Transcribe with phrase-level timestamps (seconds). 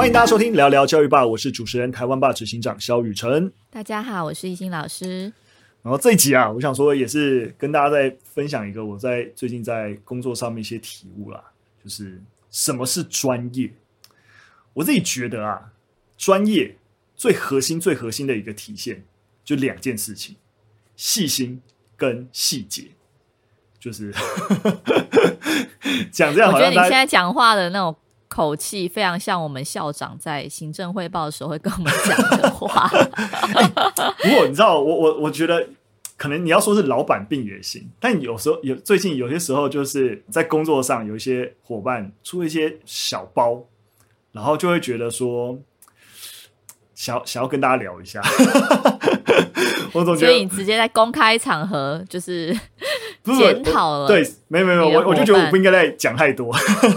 [0.00, 3.52] 欢迎大家收听聊聊教育吧，我是主持人台湾霸执行长萧雨辰。
[3.68, 5.30] 大家好，我是一心老师。
[5.82, 11.44] 然后这一集啊，我想说也是跟大家在分享一个我在最近在工作上面一些体悟啦，
[11.84, 12.18] 就是
[12.50, 13.70] 什么是专业。
[14.72, 15.60] 我自己觉得啊，
[16.16, 16.74] 专业
[17.14, 19.04] 最核心、最核心的一个体现，
[19.44, 20.34] 就两件事情：
[20.96, 21.60] 细心
[21.98, 22.84] 跟细节。
[23.78, 24.10] 就是
[26.10, 27.94] 讲这样，我觉得你现在讲话的那种
[28.40, 32.88] 口气，非常像我们校长在行政汇报的时候会跟我们讲的话。
[34.22, 35.68] 不过你知道，我我我觉得，
[36.16, 43.62] 可能你要说是老板病也行，但有时候有最近有些时候，就是在工作上有一些伙伴出一些小包，
[44.32, 45.58] 然后就会觉得说，
[46.94, 48.22] 想想要跟大家聊一下。
[49.92, 52.58] 我总觉得，所以你直接在公开场合就是。
[53.22, 56.54] 检讨了，对，没有没有，我我就觉得我不应该再讲太多，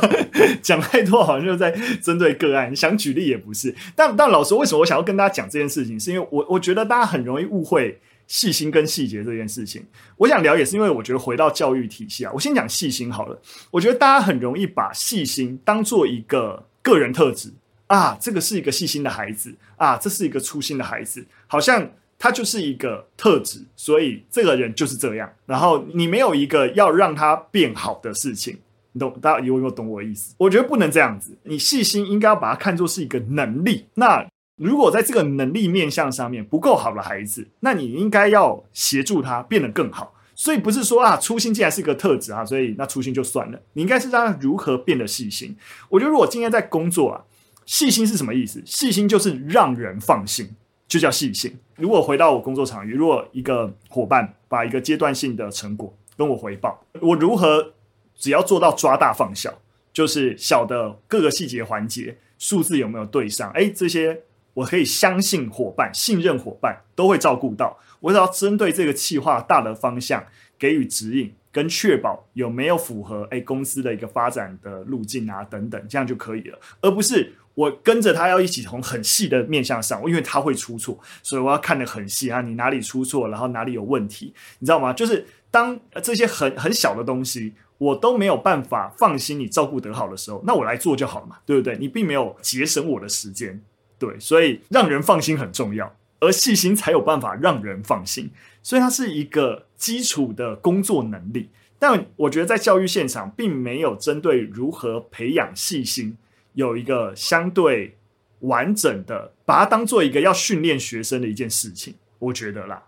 [0.63, 1.71] 讲太多好像就在
[2.01, 3.75] 针对个案，想举例也不是。
[3.95, 5.99] 但但老师，为什么我想要跟大家讲这件事情？
[5.99, 9.85] 是因为我我觉得大家很容易误会细心跟细节这件事情。
[10.17, 13.37] 我想聊也是因为我觉得回到教育体系啊，我先讲细心好了。
[13.69, 17.51] 我觉得大家很容易把细心当做一个个人特质
[17.87, 21.91] 啊，这个是一个细心的孩子啊，这是一个粗心的孩子，好像。
[22.23, 25.29] 他就是一个特质，所以这个人就是这样。
[25.45, 28.57] 然后你没有一个要让他变好的事情，
[28.93, 29.13] 你懂？
[29.21, 30.33] 大家有没有懂我的意思？
[30.37, 31.37] 我觉得不能这样子。
[31.43, 33.87] 你细心应该要把它看作是一个能力。
[33.95, 40.15] 那如果在这个能力面向上面不够好的孩子，那你应该要协助他变得更好。
[40.33, 43.61] 所以不是说啊，粗心既然是一个特质啊，所以那粗心就算了。
[43.73, 45.53] 你应该是让他如何变得细心。
[45.89, 47.21] 我觉得如果今天在工作啊，
[47.65, 48.63] 细心是什么意思？
[48.65, 50.55] 细心就是让人放心。
[50.93, 51.51] 就叫细心。
[51.75, 57.73] 如果回到我工作场域，如果一个伙伴把一个阶段性的成果跟我回报，我如何
[58.13, 59.59] 只要做到抓大放小，
[59.91, 63.49] 就是小的各个细节环节数字有没有对上？
[63.53, 64.21] 诶，这些
[64.53, 67.79] 我可以相信伙伴、信任伙伴都会照顾到。
[67.99, 70.23] 我只要针对这个企划大的方向
[70.59, 77.33] 给予指引，跟确保有没有符合诶公司的一个发展的路径啊等等，这样就可以了，而不是。
[77.55, 82.41] 我跟着他要一起从很细的面向上，因为他会出错，所以我要看得很细啊。
[82.41, 84.91] 你哪里出错，然后哪里有问题，你知道吗？
[84.91, 91.77] 就是当这些很很小的东西我都没有办法放心你照顾得好的时候，那我来做就好了嘛，对不对？
[91.77, 93.61] 你并没有节省我的时间，
[93.99, 98.31] 对，所以让人放心很重要，而细心才有办法让人放心，
[98.63, 101.49] 所以它是一个基础的工作能力。
[101.77, 106.17] 但我觉得在教育现场，并没有针对如何培养细心。
[106.53, 107.97] 有一个相对
[108.39, 112.83] 完整的，把它当做一个要训练学生的一件事情，我觉得啦。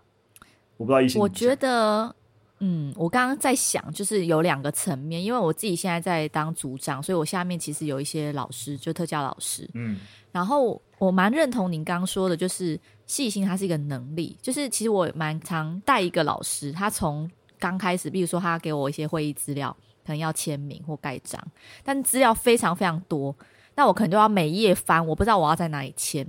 [0.76, 2.14] 我不知道一心，我觉得，
[2.58, 9.98] 嗯，我刚刚在想，就是有两个层面，因为我自己现在在当组长，所以我下面其实有一些老师，就特教老师，嗯，
[10.32, 21.42] 然后我蛮认同您刚刚说的，就是细心，它是一个能力，就是其实我蛮常带一个老师，他从刚开始，比如说他给我一些会议资料，可能要签名或盖章，
[21.82, 23.34] 但资料非常非常多。
[23.76, 26.26] 那我可能就要每页翻，我不知道我要在哪里签。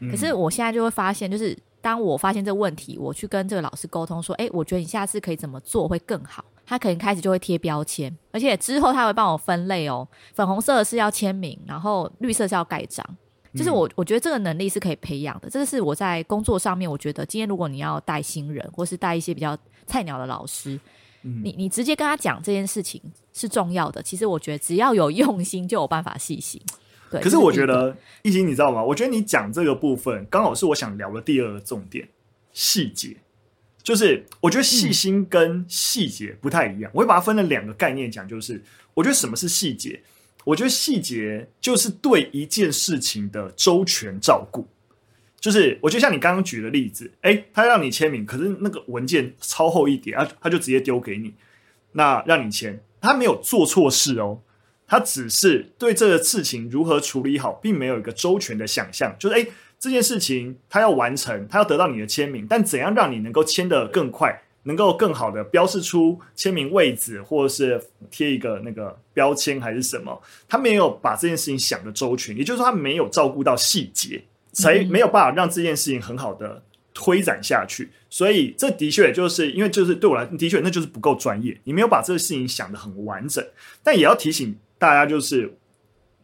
[0.00, 0.10] 嗯。
[0.10, 10.08] 可是我现在就会发现，就是当我发现这个问题，我去跟这个老师沟通说：“诶，我觉得你下次可以怎么做会更好。”他可能开始就会贴标签，而且之后他会帮我分类哦。
[10.34, 13.06] 粉红色的是要签名，然后绿色是要盖章。
[13.54, 15.48] 就是我我觉得这个能力是可以培养的。
[15.48, 19.56] 这个是我在工作上面，我觉得今天如果你要带新人，或是带一些比较
[19.86, 20.78] 菜鸟的老师，
[21.22, 23.00] 你你直接跟他讲这件事情
[23.32, 24.02] 是重要的。
[24.02, 26.60] 其实我觉得只要有用心，就有办法细心。
[27.10, 28.82] 对，可是我觉得懿心，你知道吗？
[28.82, 32.08] 我觉得你讲这个部分刚好是我想聊的第二个重点，
[32.52, 33.16] 细节。
[33.82, 38.26] 就是我觉得细心跟细节不太一样，我会把它分了两个概念讲。
[38.26, 38.60] 就是
[38.94, 40.02] 我觉得什么是细节？
[40.44, 44.66] 我觉得细节就是对一件事情的周全照顾。
[45.38, 51.32] 就是我觉得像你刚刚举的例子，诶，他让你签名，可是那个文件超厚一点，他他就直接丢给你，
[51.92, 54.40] 那让你签，他没有做错事哦。
[54.88, 59.14] 他只是对这个事情如何处理好，并没有一个周全的想象。
[59.18, 59.48] 就是，诶，
[59.78, 70.22] 这件事情他要完成，他要得到你的签名，但怎样让你能够签得更快，能够更好的标示出签名位置，或者是贴一个那个标签，还是什么？
[70.48, 74.22] 他没有把这件事情想得周全，也就是说，他没有照顾到细节，
[74.52, 76.62] 才没有办法让这件事情很好的
[76.94, 77.90] 推展下去。
[78.08, 83.44] 所以，这的确就是因为，就是对我来，的确那就是不够专业，你没有把这个事情想得很完整。
[83.82, 84.56] 但也要提醒。
[84.78, 85.56] 大家就是，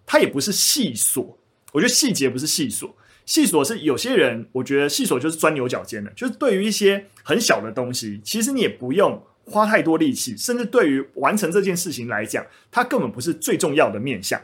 [0.04, 1.34] 他也不是细琐，
[1.72, 2.90] 我觉得细节不是细琐，
[3.24, 14.40] 细琐是有些人，我觉得细琐就是钻牛角尖的，就是对于一些很小的东西，其实你也不用花太多力气，甚至对于完成这件事情来讲，它根本不是最重要的面向。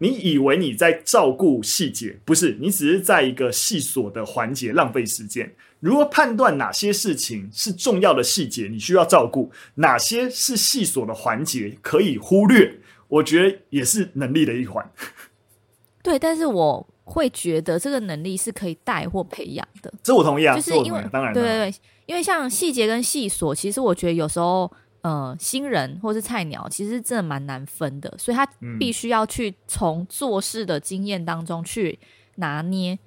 [0.00, 5.52] 你以为你在照顾细节，不是，你只是在一个细琐的环节浪费时间。
[5.80, 12.78] 如何判断哪些事情是重要的细节，你需要照顾；哪些是细琐的环节可以忽略？
[13.08, 14.88] 我觉得也是能力的一环。
[16.02, 19.92] 对，但是我会觉得这个能力是可以带或培养的。
[20.02, 21.74] 这我同意啊，就是因为当然，对对对，
[22.06, 24.70] 因为像细节跟细琐，其实我觉得有时候。
[25.02, 28.44] 呃，新人或是菜鸟，其实真的蛮难分的，所以他
[28.80, 31.96] 必须要去从做事的经验当中去
[32.34, 32.98] 拿捏。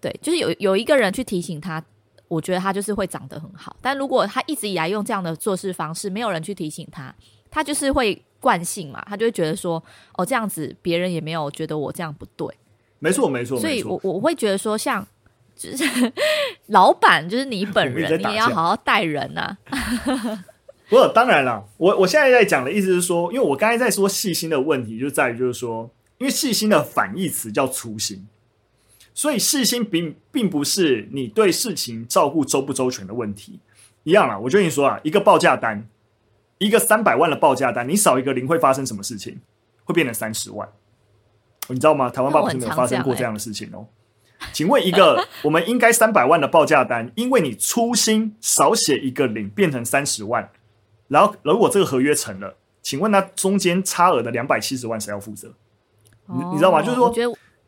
[0.00, 1.84] 对，就是有有一个人去提醒他，
[2.28, 3.76] 我觉得他就是会长得很好。
[3.82, 7.12] 但如果他一直以来用这样的做事方式，没有人去提醒他，
[7.50, 9.82] 他就是会惯性嘛，他就会觉得说，
[10.18, 12.46] 哦，这样子别人也没有觉得我这样不对。
[12.98, 13.58] 没错，没错。
[13.58, 15.06] 所以我我会觉得说，像
[15.56, 15.84] 就是
[16.68, 19.56] 老板，就是你本人， 你也要好好待人啊。
[20.90, 28.26] 不过当然了，我我现在在讲的意思是说，因为我刚才在说细心的问题，就在于就是说，因为细心的反义词叫粗心，
[29.14, 33.58] 所以细心并并不是你对事情照顾周不周全的问题。
[34.02, 35.88] 一样啦，我就跟你说啊，一个报价单，
[36.64, 39.38] 一个三百万的报价单，你少一个零会发生什么事情？
[39.84, 40.66] 会变成三十万，
[41.68, 42.08] 你知道吗？
[42.08, 43.86] 台湾爸爸是没有发生过这样的事情哦。
[44.50, 50.50] 请问一个 我们应该三百万的报价单，因为你粗心少写一个零，变成三十万。
[51.08, 55.52] 然后，如果这个合约成了，请问那中间差额的两百七十万谁要负责？
[56.26, 56.80] 你、哦、你知道吗？
[56.80, 57.12] 就是说，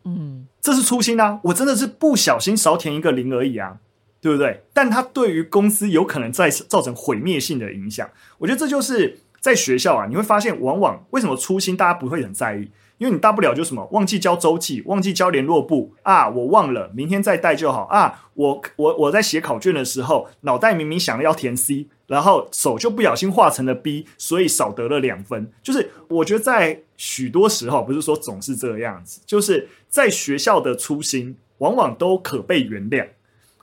[0.04, 3.76] 嗯，这是粗心啊，我真的是不小心少填一个零而已啊，
[4.20, 4.62] 对不对？
[4.72, 8.08] 但它对于公司有可能再造成毁灭性的影响。
[8.38, 12.70] 我觉得这就是在学校啊，你会发现，往往为什么粗心大家不会很在意？
[12.98, 18.30] 因为你大不了就什么忘记交周记，忘记交联络簿啊，我忘了，明天再带就好啊。
[18.32, 21.88] 我 我我在写考卷的时候，脑袋明明想要填 C。
[22.06, 25.50] 然后手就不小心画成了 B，所以少得了两分。
[25.60, 33.08] 就是我觉得在许多时候，不是说总是这个样子，就是在学校的粗心往往都可被原谅，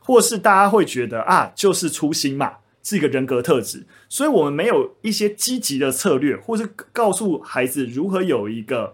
[0.04, 2.54] 或是大家会觉得啊，就是粗心嘛，
[2.84, 3.86] 是一个人格特质。
[4.10, 8.94] 所以我们没有一些积极的策略，或是告诉孩子如何有一个，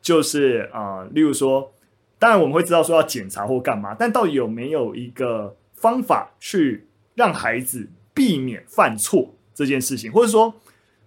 [0.00, 1.72] 就是啊、例如说，
[2.18, 10.54] 当然我们会知道说要检查或干嘛，但到底有没有一个方法去让孩子避免犯错这件事情，或者说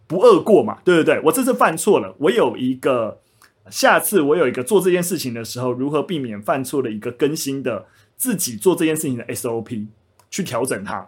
[0.08, 1.20] 不恶过嘛，对不对？
[1.24, 3.22] 我这次犯错了，我有一个
[3.70, 7.86] 下次我有一个做这件事情的时候如何避免犯错的一个更新的
[8.18, 9.88] 自己做这件事情的 SOP
[10.30, 11.08] 去调整它，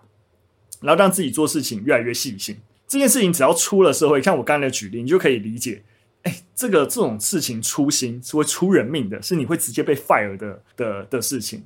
[0.79, 2.57] 然后让自己做事情越来越细心。
[2.87, 5.83] 这件事情只要出了社会，像我刚才的举例，你就可以理解，
[6.23, 11.63] 哎，这个这种事情粗心是会出人命的，是你会直接被 fire 的的的事情。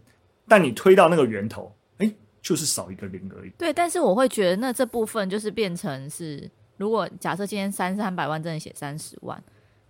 [0.47, 1.71] 但你推到那个源头。
[1.97, 2.11] 哎
[2.41, 3.51] 就是少一个零而已。
[3.57, 9.41] 对，但是我会觉得，那这部分就是变成是，如果假设今天三三百万真的写三十万，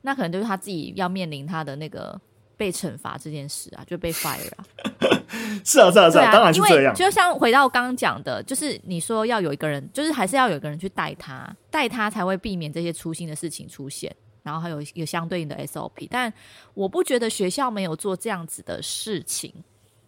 [0.01, 2.21] 那可能就是他自己要面临他的那个
[2.63, 4.63] 被惩罚这件事啊，就被 fire 啊。
[5.65, 6.95] 是啊，是啊，是啊，当然是这样。
[6.95, 16.07] 就像回到刚刚讲的，就是你说要有一个人，就是还是要有一个人去带他，带他才会避免这些粗心的事情出现，然后还有一个相对应的 SOP。
[16.10, 16.31] 但
[16.74, 19.54] 我不觉得学校没有做这样子的事情。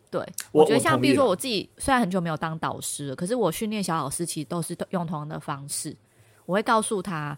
[0.10, 0.22] 对，
[0.54, 5.94] 我，我觉得像比如说我自己，虽然很久没有当导师了，可是我训练小老师其实都是用同样的方式。
[6.46, 7.38] 我会告诉他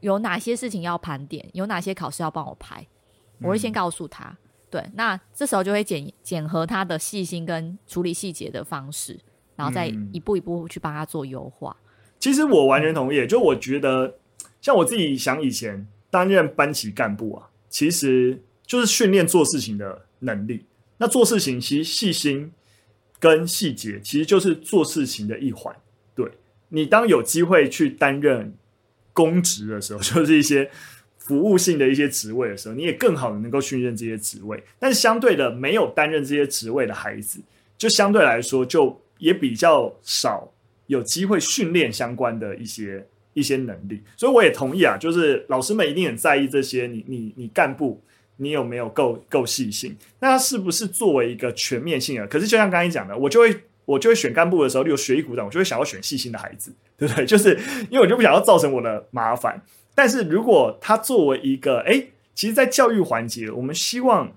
[0.00, 2.86] 有哪些事情要盘点，有哪些考试要帮我排，
[3.40, 4.28] 我会先告诉他。
[4.28, 4.36] 嗯、
[4.72, 9.20] 对，那这时候就会检检核他的细心跟处理细节的方式，
[9.54, 11.76] 然后再一步一步去帮他做优化。
[12.18, 14.14] 其实我完全同意，就我觉得
[14.62, 20.64] 像我自己想以前担任班级干部啊，其实就是训练做事情的能力。
[20.96, 22.50] 那做事情其实细心
[23.20, 25.76] 跟细节其实就是做事情的一环。
[26.14, 26.32] 对，
[26.70, 28.54] 你当有机会去担任
[29.12, 30.70] 公职的时候， 就是一些
[31.24, 34.62] 服务性的一些职位的时候，你也更好的能够训练这些职位。
[34.78, 37.40] 但是相对的，没有担任这些职位的孩子，
[37.78, 40.52] 就相对来说就也比较少
[40.86, 44.02] 有机会训练相关的一些一些能力。
[44.16, 46.86] 所以我也同意啊，就是老师们一定很在意这些。
[46.86, 48.02] 你你你干部。
[48.38, 49.94] 你有没有够够细心？
[50.18, 52.26] 那他是不是作为一个全面性的？
[52.26, 57.24] 可是就像刚才讲的，我就会我就会选干部的时候，例如学艺股长，我就会想要选细心的孩子，对不对？
[57.24, 57.56] 就是
[57.88, 59.62] 因为我就不想要造成我的麻烦。
[59.94, 64.32] 但是如果他作为一个，诶，其实，在教育环节，我们希望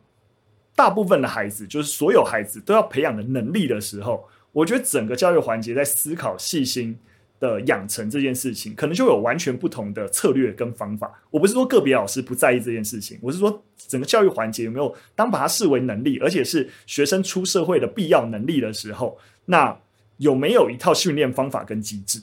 [0.76, 6.98] 大部分的孩子，就是所有孩子都要培养的能力的时候，我觉得整个教育环节在思考细心
[7.40, 11.22] 的养成这件事情，可能就有完全不同的策略跟方法。
[11.32, 19.78] 我不是说个别老师不在意这件事情，我是说整个教育环节有没有当把它视为能力，而且是学生出社会的必要能力的时候，那
[20.18, 22.22] 有没有一套训练方法跟机制？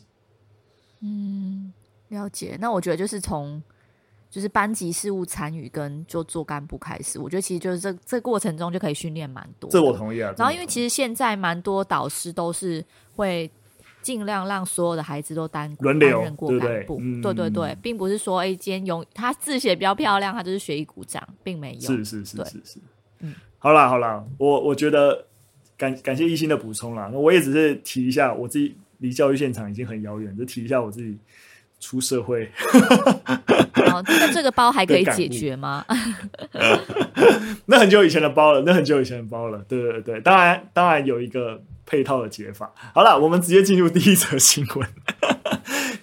[1.03, 1.62] 嗯，
[2.13, 2.57] 了解。
[2.61, 3.61] 那我觉得就是从
[4.31, 9.69] 就是班级事务参与跟就做干部开始，我觉得其实就是这这过程中就可以训练蛮多。
[9.71, 10.33] 这我同意啊。
[10.39, 12.83] 然后因为其实现在蛮多导师都是
[13.15, 13.51] 会
[14.01, 21.81] 尽量让所有的孩子都担轮流担任过干部，对对，嗯、对对对，并不是说哎，今天永他字写比较漂亮，他就是学艺鼓掌，并没有。
[21.81, 22.79] 是是是是是，
[23.21, 25.27] 嗯，好啦好啦，我我觉得
[25.77, 31.19] 感感谢一心的补充啦，那我也只是提一下，我自己离教育现场已经很遥远，就提一下我自己。
[31.83, 32.49] 出社会，
[33.91, 35.85] 哦，那这个包还可以解决吗？
[37.67, 39.59] 那很久以前的包了，那很久以前的包了。
[39.69, 42.73] 对对对，当然当然有一个配套的解法。
[42.95, 44.89] 好了，我们直接进入第一则新闻。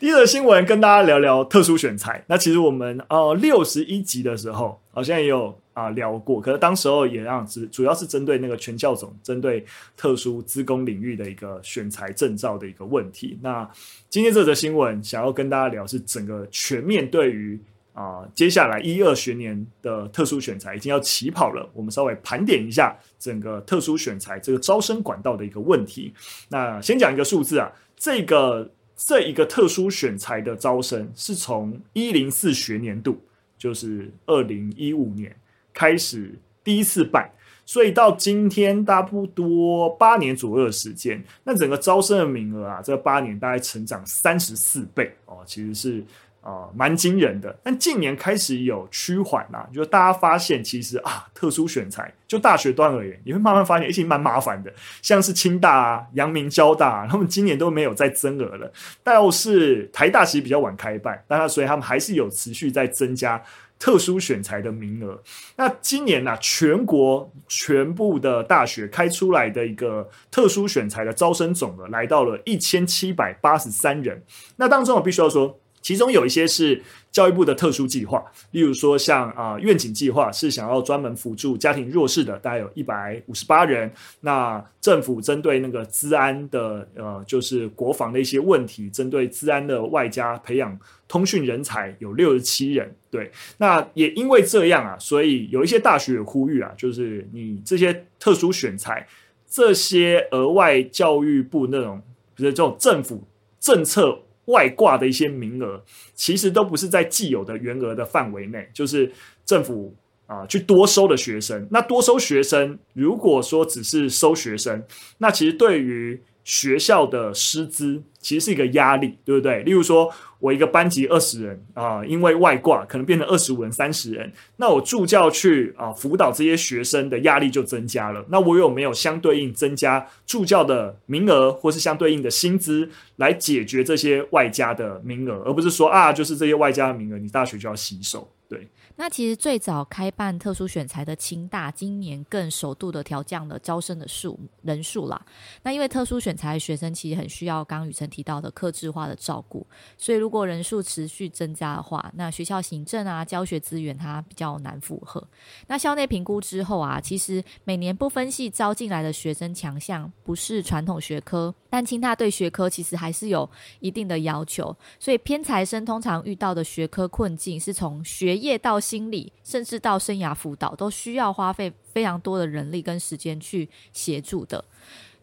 [0.02, 2.26] 第一则新闻跟大家聊聊特殊选材。
[2.28, 5.58] 那其实我们哦六十一集的时候，好像也有。
[5.80, 13.40] 啊，聊过，可是当时候也让只主要是针对那个全教总，针对特殊资工领域的一个选才证照的一个问题。
[13.42, 13.70] 那
[14.10, 17.58] 今天这则新闻想要跟大家聊是整个全面对于
[17.94, 26.14] 啊接下来一二学年的特殊选才已经要起跑了，我们稍微盘点一下整个特殊选才这个招生管道的一个问题。
[26.50, 33.22] 那先讲一个数字啊，这个这一个特殊选才的招生是从一零四学年度，
[33.58, 35.34] 就是二零一五年。
[35.74, 36.34] 开始
[36.64, 37.30] 第一次办，
[37.66, 46.04] 所以到今天差不多八年左右的时间，那整个招生的名额啊，这八年大概成长三十四倍哦，其实是
[46.42, 47.56] 啊蛮惊人的。
[47.64, 54.74] 但近年开始有趋缓啦，就是大家发现其实啊，特殊选才就大学端而言，你会慢慢发现，已经蛮麻烦的。
[55.02, 58.72] 像是清大啊、阳明交大啊， 他们今年都没有再增额了，
[59.04, 63.42] 倒是台大其实比较晚开办，但他所以他们还是有持续在增加。
[63.80, 65.18] 特殊选材的名额，
[65.56, 74.22] 那今年呢、全国全部的大学开出来的一个特殊选材的招生总额来到了一千七百八十三人。
[74.58, 76.82] 那当中我必须要说，其中有一些是
[77.12, 83.92] 教育部的特殊计划，例如说像啊愿景计划是想要专门辅助家庭弱势的，大概有一百五十八人。
[84.22, 92.94] 那政府针对那个资安的呃，就是国防的一些问题，针对资安的外加培养通讯人才有六十七人。
[93.10, 99.08] 对，那也因为这样啊，所以有一些大学也呼吁啊，就是你这些特殊选才，
[99.50, 102.02] 这些额外教育部那种，
[102.36, 103.24] 就是这种政府
[103.60, 104.20] 政策。
[104.50, 105.82] 外挂的一些名额，
[106.14, 109.12] 其实都不是在既有的员额的范围内，就是
[109.46, 109.96] 政府
[110.28, 111.68] 啊、去多收的学生。
[111.72, 114.84] 那多收学生，如果说只是收学生，
[115.18, 119.64] 那其实对于学校的师资其实是一个压力，对不对？
[119.64, 120.12] 例如说。
[120.40, 128.24] 我一个班级二十人啊、因为外挂可能变成二十五人、三十人，那我助教去啊、辅导这些学生的压力就增加了。
[128.30, 138.68] 那我有没有相对应增加助教的名额，或是相对应的薪资来解决这些外加的名额，而不是说啊，就是这些外加的名额，你大学就要吸收，对。
[138.96, 145.24] 那其实最早开办特殊选才的清大，今年更首度的调降了招生的数人数啦。
[145.64, 149.66] 那因为特殊选才的学生其实很需要刚刚宇辰提到的克制化的照顾，
[149.98, 155.26] 所以如果人数持续增加的话，那学校行政啊、教学资源它比较难负荷。
[155.68, 163.50] 那校内评估之后啊，其实每年不分系招进来的学生强项不是传统学科，但清他对学科其实还是有
[163.80, 174.64] 一定的要求，所以偏才生通常遇到的学科困境是从学业到心理，甚至到生涯辅导，都需要花费非常多的人力跟时间去协助的。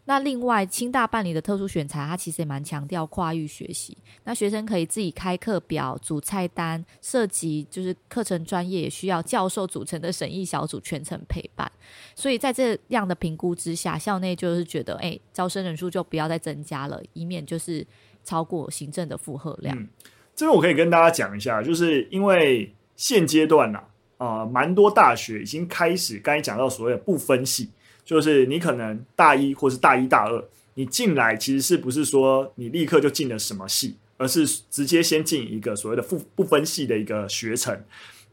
[0.07, 3.95] 那另外，清大办理的特殊选才，它其实也蛮强调跨域学习。
[4.23, 11.71] 那学生可以自己开课表、组菜单，涉及就是课程专业，也需要教授组成的审议小组全程陪伴。
[12.15, 17.85] 所以在这样的评估之下，校内就是觉得，哎，招生人数就不要再增加了，以免就是
[18.23, 19.87] 超过行政的负荷量。
[20.33, 22.73] 这边我可以跟大家讲一下，就是因为。
[22.99, 23.83] 现阶段呐，
[24.17, 27.69] 啊，蛮多大学已经开始，刚才讲到所谓的不分系，
[28.07, 30.41] 就是你可能大一或是大一大二，
[30.75, 37.77] 你进来其实是不是说你立刻就进了什么系，而是直接先进一个所谓的不不分系的一个学程。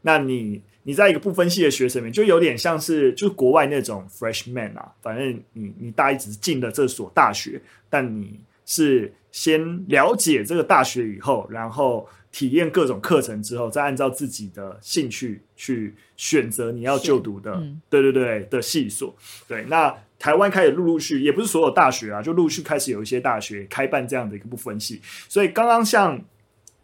[0.03, 12.07] 那你你在一个不分系的学程里面，就有点像是就是国外那种 freshman 啊，反正你你大一只是进了这所大学，但你是先了解这个大学以后，然后。
[12.35, 19.15] 体验各种课程之后，再按照自己的兴趣去选择你要就读的，嗯、对对对的系所。
[19.47, 24.99] 对，那台湾开始陆陆续，也不是所有大学啊，就陆续开始有一些大学开办这样的一个不分系。
[25.29, 26.21] 所以刚刚像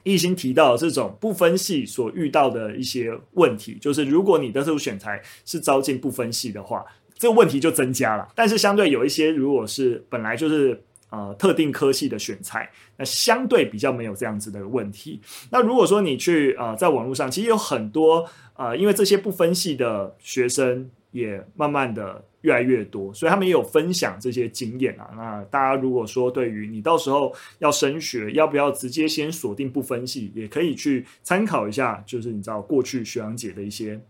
[0.03, 8.25] 艺兴提到的这种不分系所遇到的一些问题，就是如果你的特殊选材是招进不分系的话，这个问题就增加了。
[8.33, 10.81] 但是相对有一些，如果是本来就是。
[11.11, 15.21] 呃特定科系的选材，那相对比较没有这样子的问题。
[15.51, 22.25] 那如果说你去呃在网络上，其实有很多呃，因为这些不分系的学生也慢慢的。
[22.41, 25.11] 越来越多，所以他们也有分享这些经验啊。
[25.15, 32.03] 那大家如果说对于你到时候要升学，要不要直接先锁定不分系，也可以去参考一下。
[32.03, 34.01] 就是你知道过去学长姐的一些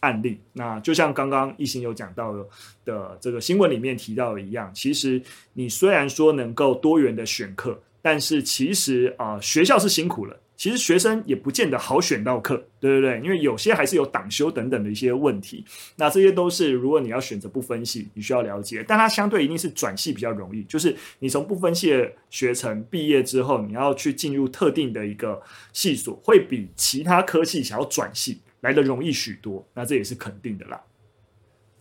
[0.00, 0.40] 案例。
[0.52, 2.46] 那就像刚刚亦欣有讲到的
[2.84, 5.22] 的这个新闻里面提到的一样，其实
[5.54, 10.36] 你虽然说能够多元的选课，但是其实啊、学校是辛苦了。
[10.56, 15.64] 其实学生也不见得好选到课，对对对，因为有些还是有党修等等的一些问题。
[15.96, 18.84] 那这些都是如果你要选择不分系，你需要了解。
[18.86, 25.40] 但它相对一定是转系比较容易，就是你从不分系的学程毕业之后，你要去进入特定的一个
[25.72, 29.66] 系所，会比其他科系想要转系来的容易许多。
[29.74, 30.80] 那这也是肯定的啦。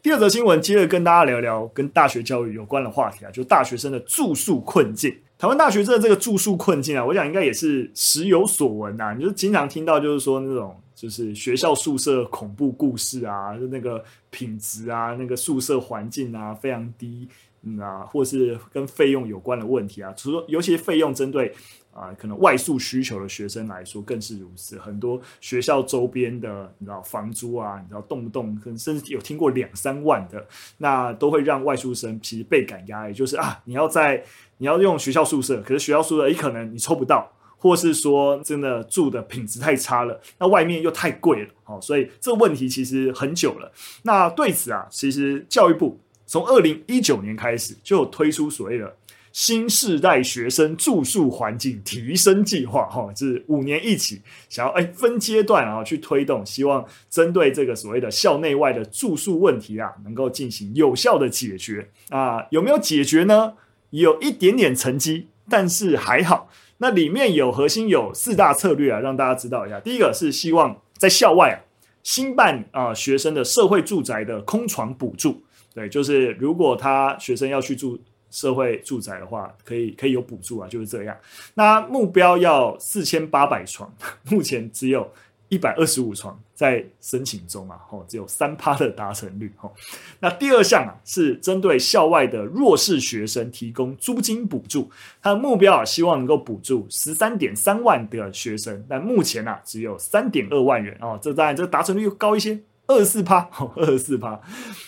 [0.01, 5.13] 第二则新闻，接着跟大家聊聊跟大学教育有关的话题啊，就是大学生的住宿困境。
[5.37, 9.13] 台湾大学生的这个住宿困境啊，我想应该也是时有所闻呐。
[9.17, 17.27] 你就经常听到，就是说那种就是学校宿舍恐怖故事啊，就那个品质啊，那个宿舍环境啊非常低，
[17.63, 20.13] 嗯啊，或是跟费用有关的问题啊。
[20.15, 21.53] 除了尤其费用针对
[21.99, 24.79] 啊可能外宿需求的学生来说更是如此。
[24.79, 33.13] 很多学校周边的你知道房租啊，你知道动不动可能甚至有听过两三万的，那都会让外宿生其实倍感压力。
[33.13, 34.23] 就是啊，你要在
[34.59, 43.71] 你要用学校宿舍，可是学校宿舍也可能你抽不到，或是说真的住的品质太差了，那外面又太贵了，哦，所以这个问题其实很久了。
[44.03, 48.95] 那对此啊，其实教育部从二零一九年开始就有推出所谓的
[49.31, 63.53] 新世代学生住宿环境提升计划，哈，就是五年一起，想要哎分阶段啊去推动，希望针对这个所谓的校内外的住宿问题啊，能够进行有效的解决啊，有没有解决呢？
[63.91, 66.49] 有一点点成绩，但是还好。
[66.77, 69.79] 那里面有核心有四大策略啊，让大家知道一下。
[69.79, 71.57] 第一个是希望在校外啊，
[72.03, 75.41] 兴办啊学生的社会住宅的空床补助。
[75.73, 77.99] 对，就是如果他学生要去住
[78.31, 81.15] 社会住宅的话，可以可以有补助啊，就是这样。
[81.53, 83.93] 那目标要四千八百床，
[84.29, 85.09] 目前只有。
[85.51, 89.73] 一百二十五床在申请中啊，吼，只有三趴的达成率，吼。
[90.19, 94.91] 那第二项啊，是针对校外的弱势学生提供租金补助，
[95.23, 102.59] 它的目标啊，希望能够补助十三点三万的学生，但目前啊，只有三点二万人哦，这当然这达成率又高一些。
[102.89, 104.41] 二十四趴，二十四趴。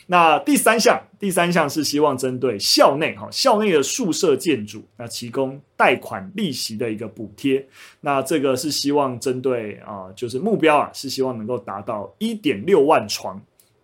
[0.08, 7.64] 那第三项，第三项是希望针对校内哈校内的宿舍建筑，那提供贷款利息的一个补贴。
[8.00, 13.40] 那这个是希望针对啊，就是目标啊，是希望能够达到一点六万床。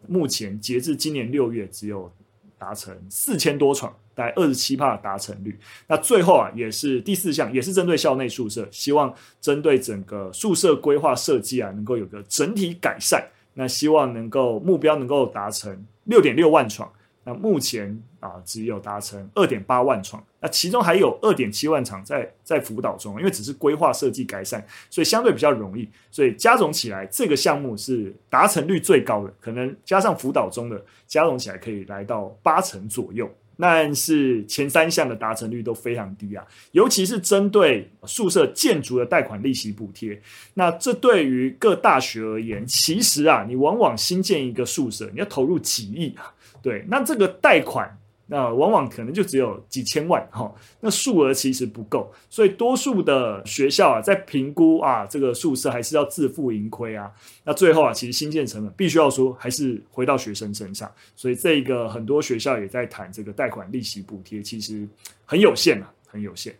[0.08, 2.12] 目前截至今年六月，只有
[2.58, 5.56] 达成四千多床，大概二十七趴达成率。
[5.86, 13.24] 那最后啊，也是第四项，也是针对校内宿舍，希望针对整个宿舍规划设计啊，能够有个整体改善。
[13.60, 16.88] 那希望能够目标能够达成六点六万床，
[17.24, 33.28] 那目前啊只有达成二点八万床，那其中还有二点七万床在在辅导中，因为只是规划设计改善，所以相对比较容易，所以加总起来这个项目是达成率最高的，可能加上辅导中的加总起来可以来到八成左右。
[33.60, 40.22] 但是前三项的达成率都非常低啊，尤其是针对宿舍建筑的贷款利息补贴，
[40.54, 47.98] 那这对于各大学而言，其实啊，你往往新建一个宿舍，你要投入几亿啊，对，那这个贷款。
[48.30, 57.10] 那往往可能就只有几千万哈，那数额其实不够，所以多数的学校啊，在评估啊，这个宿舍还是要自负盈亏啊。
[57.46, 64.86] 那最后啊，其实新建成本必须要说还是回到学生身上，所以这个很多学校也在谈这个贷款利息补贴，其实
[65.24, 66.54] 很有限啊，很有限。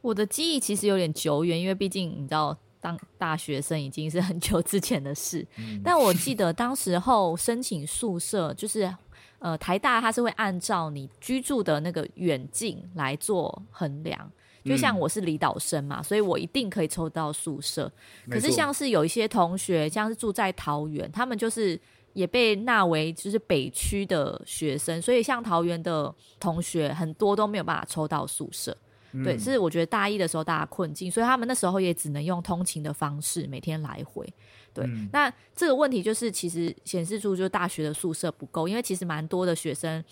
[0.00, 5.46] 我的记忆其实有点久远，因为毕竟你知道，当大学生已经是很久之前的事。
[5.56, 8.92] 嗯、但我记得当时候申请宿舍就是。
[9.42, 14.30] 呃，台大它是会按照你居住的那个远近来做衡量，
[14.64, 17.90] 就像我是离岛生嘛，嗯、所以我一定可以抽到宿舍。
[18.30, 21.78] 可是像是有一些同学，像是住在桃园，他们就是
[22.12, 28.76] 也被纳为就是北区的学生，所以像桃园的同学很多都没有办法抽到宿舍。
[29.14, 34.26] 嗯、对，是我觉得大一的时候大家困境，所以他们那时候也只能用通勤的方式每天来回。
[34.74, 40.02] 对，嗯、那这个问题就是其实显示出就是大学的宿舍不够，因为其实蛮多的学生，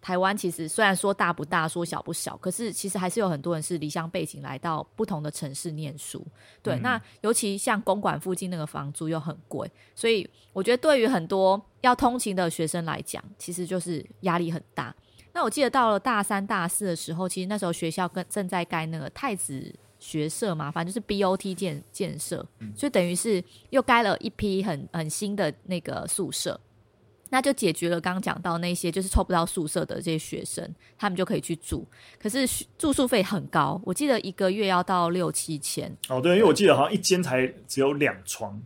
[0.00, 6.24] 台湾其实虽然说大不大，说小不小，可是其实还是有很多人是离乡背景来到不同的城市念书。
[6.62, 14.94] 对，嗯、那尤其像公馆附近那个房租又很贵，所以我觉得对于很多要通勤的学生来讲，其实就是压力很大。
[15.32, 26.60] 那我记得到了大三、大四的时候，其实那时候学校跟正在盖那个太子学社嘛，反正就是 BOT 建建设，所以等于是又盖了一批很很新的那个宿舍。
[27.30, 31.86] 那就解决了刚刚讲到那些就是凑不到宿舍的这些学生，他们就可以去住。
[32.18, 35.94] 可是住宿费很高，我记得一个月要到六七千。
[36.08, 38.58] 哦，对，因为我记得好像一间才只有两床，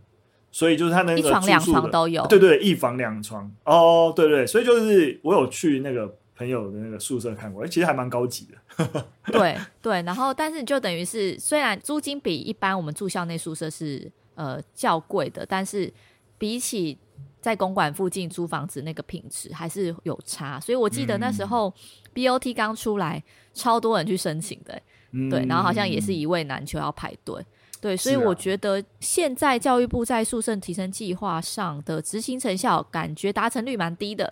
[0.49, 2.25] 所以就是他那个一床两床都有。
[2.27, 3.53] 对对，一房两床。
[3.65, 9.05] 哦，对对，所以就是我有去那个朋友的那个宿舍看过，其实还蛮高级的。
[9.31, 15.91] 对 对，然后但是就等于是虽然租金比一般我们住校内宿舍是呃较贵的，但是
[16.37, 16.97] 比起。
[17.39, 21.71] 在公馆附近租房子，那个品质还是有差，所以我记得那时候
[22.13, 27.45] BOT 刚出来，嗯、超多人去申请的，嗯、对，然后好像也是一位难求，要排队，
[27.83, 34.31] 对，所以我觉得现在教育部在宿舍提升计划上的执行成效，感觉达成率蛮低的，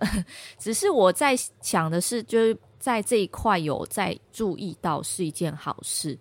[0.57, 6.17] 只是我在想的是，就是在这一块有在注意到是一件好事，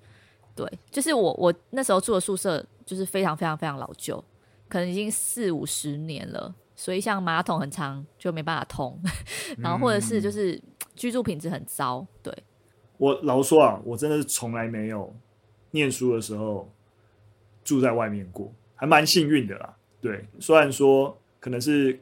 [0.57, 4.25] 对，就是我我那时候住的宿舍就是非常非常非常老旧，
[4.69, 6.53] 可能已经四五十年了。
[6.75, 8.99] 所以像马桶很长就没办法通，
[9.57, 10.61] 然后或者是就是
[10.97, 12.05] 居住品质很糟。
[12.23, 12.35] 对，
[12.97, 15.15] 我老说啊，我真的是从来没有
[15.71, 16.69] 念书的时候
[17.65, 19.77] 住在外面过，还蛮幸运的啦。
[20.01, 21.99] 对，虽然说可能是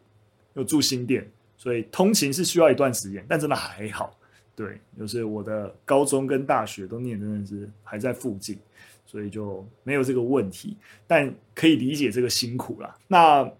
[0.54, 4.16] 有住新店，所以通勤是需要一段时间，但真的还好。
[4.54, 8.58] 对，就是我的高中跟大学都念真的是还在附近，
[9.06, 10.76] 所以就没有这个问题。
[11.06, 12.96] 但可以理解这个辛苦啦。
[13.06, 13.50] 那。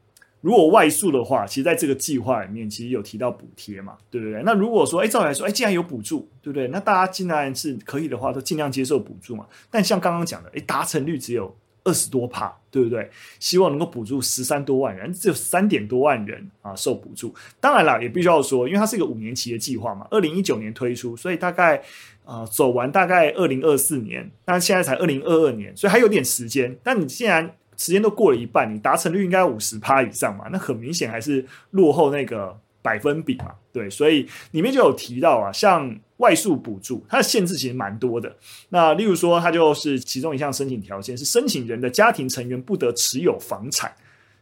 [0.41, 4.41] 如果外宿的话，其实在这个计划里面，其实有提到补贴嘛，对不对？
[4.45, 6.69] 那如果说，哎，照理来说，哎，既然有补助，对不对？
[6.69, 9.45] 那大家既然是可以的话，都尽量接受补助嘛。
[9.69, 11.53] 但像刚刚讲的，哎，达成率只有
[11.89, 13.11] 二十多趴，对不对？
[13.41, 17.35] 希望能够补助十三多万人，只有三点多万人啊受补助。
[17.59, 21.83] 当然了，也必须要说，因为它是一个五年期的计划嘛，二零一九年推出，所以大概
[22.27, 26.77] 啊、走完大概二零二四年，但现在才二零二二年，所以还有点时间。
[26.83, 30.45] 但你既然时间都过了一半，你达成率应该五十趴以上嘛？
[30.53, 33.53] 那很明显还是落后那个百分比嘛？
[33.73, 38.37] 对，所以里面就有提到啊，像外宿补助，它的限制其实蛮多的。
[38.69, 43.93] 那例如说，它就是其中一项申请条件是申请人的家庭成员不得持有房产。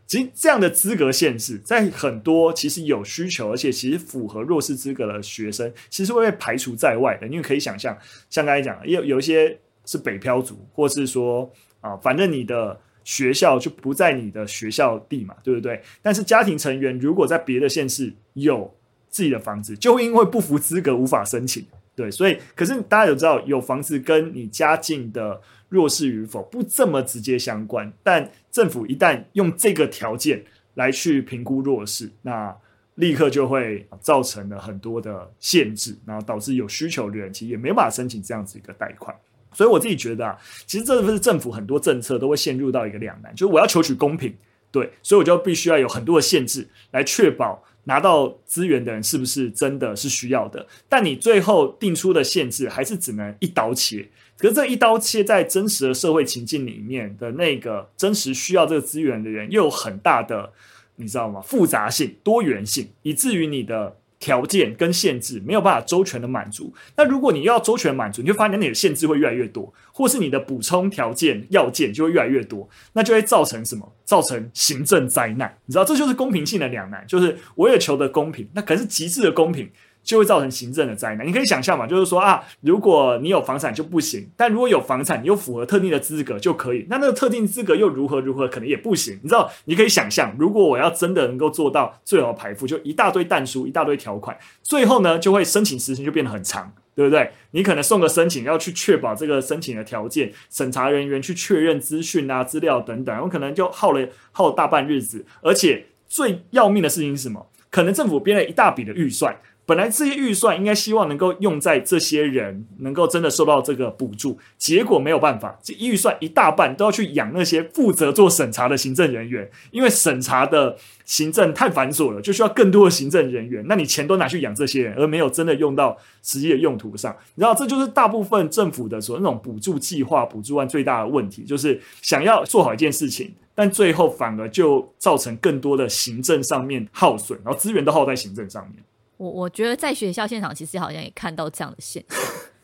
[0.06, 7.26] 其实这样的资格限制，在很多其实有需求而且其实符合弱势资格的学生，其实会被排除在外的。
[7.28, 7.96] 因为可以想象，
[8.28, 12.78] 像刚才讲，有有一些是北漂族，或是说啊，反正你的。
[13.06, 15.80] 学校就不在你的学校地嘛，对不对？
[16.02, 18.68] 但是家庭成员如果在别的县市有
[19.16, 21.64] 自己的房子，就会因为不符资格无法申请。
[21.94, 27.90] 对，所以可是大家有知道，有房子跟你家境的弱势与否不这么直接相关。
[28.02, 32.54] 但政府一旦用这个条件来去评估弱势，那
[32.96, 39.16] 立刻就会造成了很多的限制，然后导致有需求的人其实也没办法申请这样子一个贷款。
[39.54, 44.36] 所以我自己觉得啊，其实这不是政府很多政策都会陷入到一个两难，就是我要求取公平，
[44.70, 50.64] 对，所以我就必须要有很多的限制来确保拿到资源的人是不是真的是需要的。
[50.88, 54.06] 但你最后定出的限制还是只能一刀切，
[54.38, 60.52] 可是这一刀切在真实的社会情境里面的那个真实需要这个资源的人又有很大的，
[60.96, 61.40] 你知道吗？
[61.40, 63.96] 复杂性、多元性，以至于你的。
[64.18, 73.92] 条件跟限制没有办法周全的满足，那如果你要周全满足，你就发现你的限制会越来越多，或是你的补充条件要件就会越来越多，那就会造成什么？
[74.04, 75.56] 造成行政灾难。
[75.66, 79.70] 你知道，这就是公平性的两难，就是我也求得公平，那可是极致的公平。
[80.06, 81.26] 就会造成行政的灾难。
[81.26, 86.86] 你可以想象嘛，就是说啊，如果你有房产就不行，但如果有房产，你又符合特定的资格就可以。
[86.88, 89.18] 那那个特定资格又如何如何，可能也不行。
[89.22, 97.32] 你知道，你可以想象，如果我要真的能够做到最好排付，就一大堆但书，一大堆条款，最后呢，就会申请时间就变得很长，对不对？
[97.50, 105.26] 你可能送个申请，要去确保这个申请的条件，审查人员去确认资讯啊、资料等等，我可能就耗了耗大半日子。
[105.42, 107.48] 而且最要命的事情是什么？
[107.68, 109.36] 可能政府编了一大笔的预算。
[109.66, 123.64] 本来这些预算应该希望能够用在这些人能够真的受到这个补助，结果没有办法，这预算一大半都要去养那些负责做审查的行政人员，因为审查的行政太繁琐了，就需要更多的行政人员。
[123.66, 138.76] 那你钱都拿去养这些人，而没有真的用到实际的用途上，你知道这就是大部分政府的所那种补助计划、补助案最大的问题，就是想要做好一件事情，但最后反而就造成更多的行政上面耗损，然后资源都耗在行政上面。
[139.16, 142.18] 我我觉得在学校现场其实好像也看到这样的现象，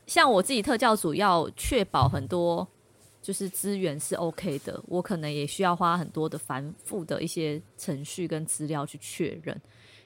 [0.06, 2.66] 像我自己特教组要确保很多
[3.22, 9.58] 就是资源是 OK 的，我可能也需要花很多的繁复的一些程序跟资料去确认。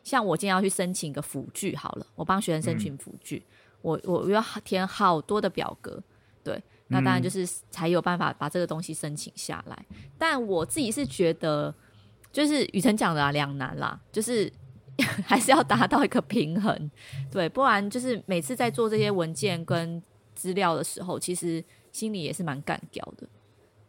[0.05, 6.01] 像我今天要去申请一个辅具，好了，我帮学生申请辅具，嗯、我我要填好多的表格，
[6.45, 9.87] 对，那当然就是才有办法把这个东西申请下来。
[9.91, 11.75] 嗯、但我自己是觉得，
[12.31, 14.53] 就是雨辰讲的啊，两难啦，就是
[15.27, 16.91] 还是要达到一个平衡，
[17.31, 20.03] 对，不然就是每次在做这些文件跟
[20.35, 23.27] 资料的时候，其实心里也是蛮干掉的。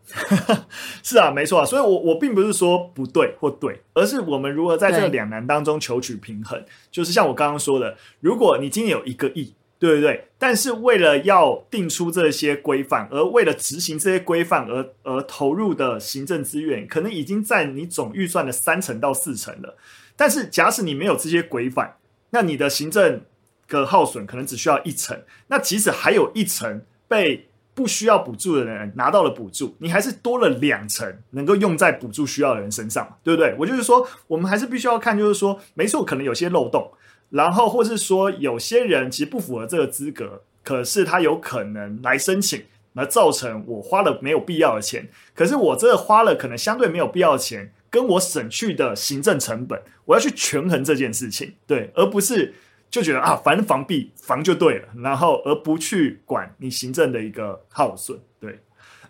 [1.04, 6.63] 是啊，没错啊，所以我，我我并不是说不对或对，而是我们如何在这个两难当中求取平衡。
[6.89, 10.30] 就是像我刚刚说的，如果你今天有一个亿，对不对？
[10.38, 19.78] 但是为了要定出这些规范，而为了执行这些规范而而投入的行政资源，可能已经在你总预算的三成到四成了。
[20.17, 21.95] 但是，假使你没有这些规范，
[22.32, 23.21] 那你的行政
[23.69, 25.21] 的耗损可能只需要一成。
[25.47, 33.56] 那即使还有一成被不需要补助的人拿到了补助，你还是多了两成能够用在补助需要的人身上，对不对？
[33.60, 36.91] 我就是说，我们还是必须要看，就是说，没错，可能有些漏洞，
[37.30, 42.63] 然后或是说有些人其实不符合这个资格，可是他有可能来申请，
[42.95, 45.08] 而造成我花了没有必要的钱。
[45.36, 52.54] 可是我这花了可能相对没有必要的钱，跟我省去的行政成本，我要去权衡这件事情，对，而不是。
[52.89, 58.17] 就觉得啊，反正防弊防就对了，然后而不去管你行政的一个耗损。
[58.39, 58.58] 对，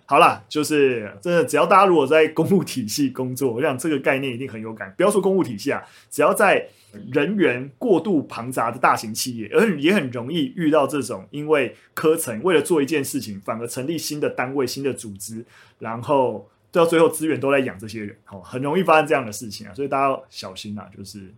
[0.08, 4.92] 好啦，就是真的，只要大家如果在公务体系工作，我想这个概念一定很有感。
[4.98, 6.68] 不要说公务体系啊，只要在
[7.13, 15.46] 人员过度庞杂的大型企业，而也很容易遇到这种因为科层为了做一件事情，反而成立新的单位、新的组织，
[15.78, 19.74] 然后到最后资源都在养这些人，好，很容易发生这样的事情啊。
[19.74, 21.34] 所以大家要小心啊，就是。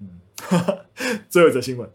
[0.00, 0.20] 嗯，
[1.28, 1.90] 最后一则新闻，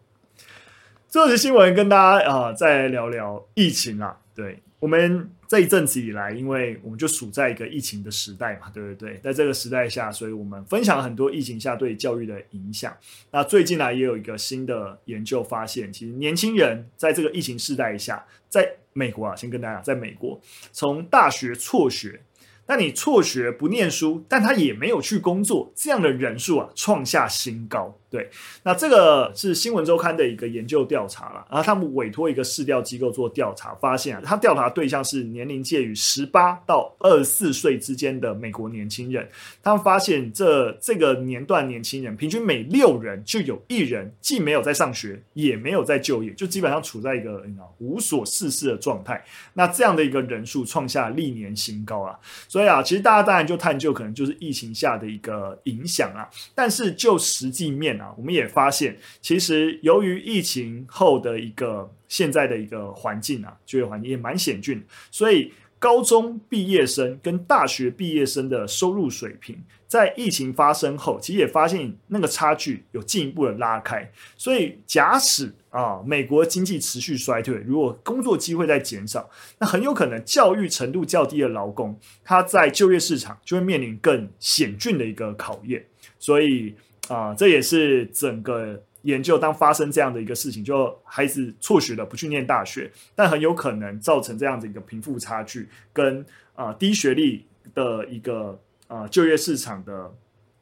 [1.07, 4.17] 最后一则新闻跟大家啊、再聊聊疫情啊。
[4.35, 9.17] 对，我们这一阵子以来，因为我们就处在一个疫情的时代嘛，对不对？
[9.23, 12.93] 在这个时代下，所以我们分享了很多疫情下对教育的影响。
[13.31, 20.37] 那最近呢也有一个新的研究发现，其实年轻人在这个疫情时代下，在美国啊，先跟大家讲，在美国
[20.73, 22.19] 从大学辍学。
[22.67, 27.97] 那你辍学不念书，但他也没有去工作，这样的人数啊创下新高。
[28.13, 28.29] 对，
[28.61, 39.27] 那这个是新闻周刊的一个研究调查了，然后他们委托一个市调机构做调查，发现啊，他调查对象是年龄介于十八到二十四岁之间的美国年轻人。
[39.63, 47.43] 他们发现这这个年段年轻人平均每六人就有一人既没有在上学，也没有在就业，就基本上处在一个
[47.79, 49.25] 无所事事的状态。
[49.53, 52.15] 那这样的一个人数创下历年新高啊！
[52.47, 58.02] 所以啊，其实大家当然就探究可能就是疫情下的一个影响啊，但是就实际面。
[58.03, 74.09] 啊我们也发现，其实由于疫情后的一个现在的一个环境啊，就业环境也蛮险峻，所以高中毕业生跟大学毕业生的收入水平，在疫情发生后，其实也发现那个差距有进一步的拉开。
[74.37, 85.85] 所以假使啊，美国经济持续衰退，如果工作机会在减少，那很有可能教育程度较低的劳工，他在就业市场就会面临更险峻的一个考验。
[86.17, 86.75] 所以。
[87.09, 100.13] 啊、呃，这也是整个研究，当发生这样的一个事情，就孩子辍学了，不去念大学，但很有可能造成这样的一个贫富差距，跟啊、低学历的一个啊、就业市场的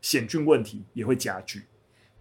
[0.01, 1.63] 险峻问题也会加剧。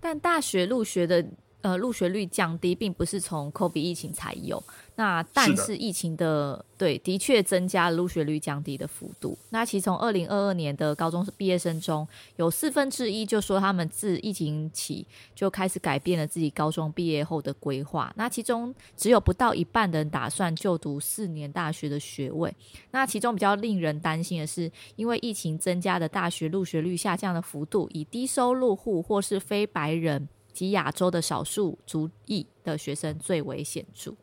[0.00, 1.24] 但大学入学的
[1.62, 4.62] 呃入学率降低，并不是从 COVID 疫情才有。
[5.00, 9.38] 那但是疫情的，的对的确增加了入学率降低的幅度。
[9.48, 18.12] 那其实从二零二二年的高中毕业生中，有四分之一就说他们自疫情起就开始改变了自己高中毕业后的规划。
[18.14, 22.54] 那其中只有不到一半的人打算就读四年大学的学位。
[22.90, 34.14] 那其中比较令人担心的是，因为疫情增加的大学入学率下降的幅度，以低收入户或是非白人及亚洲的少数族裔的学生最为显著。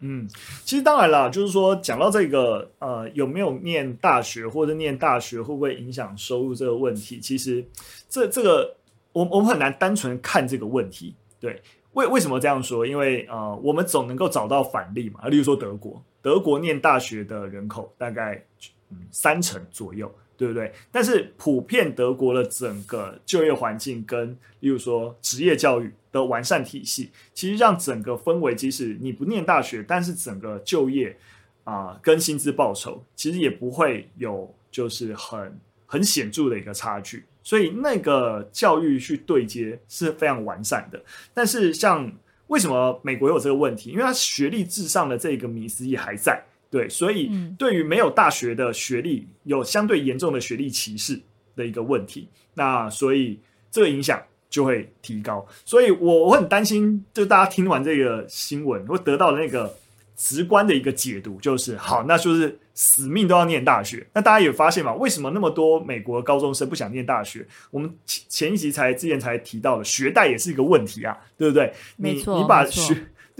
[0.00, 0.28] 嗯，
[0.64, 7.64] 其实当然啦，就是说讲到这个，呃，有没有念大学或者念大学会不会影响收入这个问题，其实
[8.08, 8.76] 这这个
[9.12, 11.14] 我我们很难单纯看这个问题。
[11.40, 11.60] 对，
[11.92, 12.86] 为为什么这样说？
[12.86, 18.44] 因为呃，我们总能够找到反例嘛，例如说德国，德国念大学的人口大概
[18.90, 20.12] 嗯三成左右。
[20.38, 20.72] 对不对？
[20.92, 31.18] 但是普遍德国的整个就业环境跟，例如说职业教育的完善体系，其实让整个氛围，即使你不念大学，但是整个就业
[31.64, 37.24] 啊、跟薪资报酬，其实也不会有就是很很显著的一个差距。
[37.42, 41.02] 所以那个教育去对接是非常完善的。
[41.34, 42.10] 但是像
[42.46, 43.90] 为什么美国有这个问题？
[43.90, 46.42] 因为它学历至上的这个迷思也还在。
[46.70, 51.18] 对，所以对于没有大学的学历，有相对严重的学历歧视
[51.56, 52.28] 的一个问题。
[52.54, 55.46] 那所以这个影响就会提高。
[55.64, 59.74] 所以我我很担心，就大家听完这个新闻会得到的那个
[60.14, 64.06] 直观的一个解读，就是好，那就是死命都要念大学。
[64.12, 64.92] 那大家有发现吗？
[64.92, 67.46] 为什么那么多美国高中生不想念大学？
[67.70, 71.72] 我们前前一集才之前才提到了，学贷也是一个问题啊，对不对？
[71.96, 72.94] 你你把学。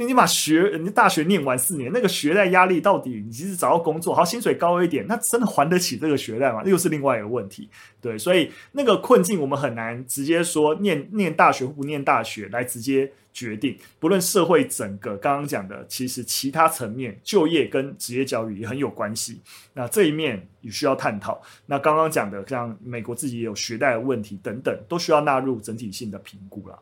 [0.06, 6.62] 你把学，你大学念完四年，那个学贷压力到底，你其实找到工作，好薪水高一点，那真的还得起这个学贷吗？
[6.64, 7.68] 又是另外一个问题。
[8.00, 13.76] 对，所以那个困境我们很难直接说念念大学或不念大学来直接决定。
[13.98, 19.40] 不论社会整个刚刚讲的，其实其他层面就业跟职业教育也很有关系。
[19.74, 21.42] 那这一面也需要探讨。
[21.66, 26.78] 那刚刚讲的像美国自己也有学贷的问题等等，都需要纳入整体性的评估了。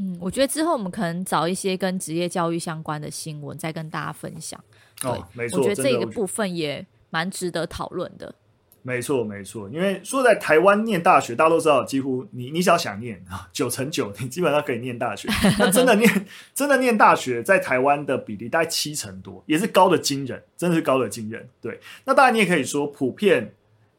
[0.00, 4.58] 嗯，我觉得之后我们可能找一些跟职业教育相关的新闻，再跟大家分享。
[5.02, 8.34] 哦，没错，我觉得这个部分也蛮值得讨论的。
[8.82, 15.28] 没错，没错，因为说在台湾念大学，大家都知道，几乎你你只要想念啊，九成九你基本上可以念大学。
[15.58, 21.46] 那真的念真的念大学，在台湾的比例大概七成多，也是高的惊人，真的是高的惊人。
[21.60, 23.52] 对，那当然你也可以说，普遍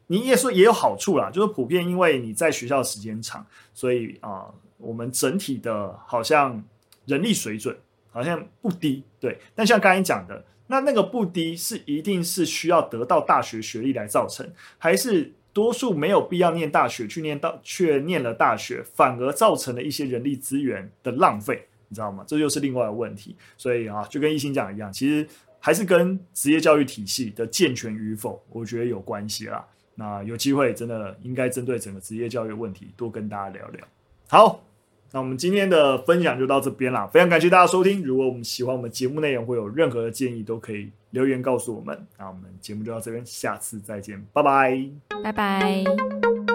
[0.08, 4.30] 你也说也有好处啦，就是普遍因为你在学校时间长，所以啊。
[4.30, 6.62] 呃我们整体的好像
[7.06, 7.76] 人力水准
[8.10, 9.38] 好像不低，对。
[9.54, 14.46] 但像刚才讲的，那那个不低是一定是需要得到大学学历来造成，
[14.78, 22.24] 还是多数没有必要念大学去念到却念了大学，反而造成了一些人力资源的浪费，你知道吗？
[22.26, 23.36] 这就是另外一个问题。
[23.56, 25.26] 所以啊，就跟一心讲一样，其实
[25.58, 29.64] 还是跟职业教育体系的健全与否，我觉得有关系啦。
[29.94, 33.86] 那有机会真的应该针对整个职业教育问题多跟大家聊聊。
[34.28, 34.64] 好。
[35.12, 38.02] 那我们今天的分享就到这边啦，非常感谢大家收听。
[38.02, 42.06] 如果我们喜欢我们节目内容，会有任何的建议，都可以留言告诉我们。
[42.18, 44.88] 那我们节目就到这边，下次再见，拜拜，
[45.22, 46.51] 拜拜。